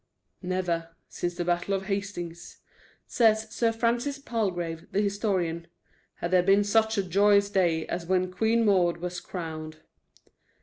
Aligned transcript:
"Never, 0.41 0.95
since 1.07 1.35
the 1.35 1.45
battle 1.45 1.75
of 1.75 1.83
Hastings," 1.85 2.61
says 3.05 3.53
Sir 3.53 3.71
Francis 3.71 4.17
Palgrave, 4.17 4.91
the 4.91 4.99
historian, 4.99 5.67
"had 6.15 6.31
there 6.31 6.41
been 6.41 6.63
such 6.63 6.97
a 6.97 7.03
joyous 7.03 7.51
day 7.51 7.85
as 7.85 8.07
when 8.07 8.31
Queen 8.31 8.65
Maud 8.65 8.97
was 8.97 9.19
crowned." 9.19 9.81